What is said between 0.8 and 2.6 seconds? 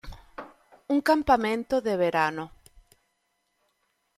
Un campamento de verano.